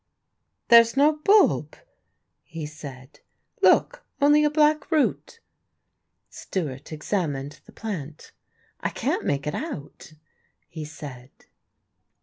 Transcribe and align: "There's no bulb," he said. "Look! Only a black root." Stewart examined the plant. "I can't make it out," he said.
"There's 0.69 0.97
no 0.97 1.17
bulb," 1.17 1.75
he 2.41 2.65
said. 2.65 3.19
"Look! 3.61 4.03
Only 4.19 4.43
a 4.43 4.49
black 4.49 4.89
root." 4.89 5.39
Stewart 6.27 6.91
examined 6.91 7.59
the 7.65 7.71
plant. 7.71 8.31
"I 8.79 8.89
can't 8.89 9.25
make 9.27 9.45
it 9.45 9.53
out," 9.53 10.13
he 10.67 10.85
said. 10.85 11.29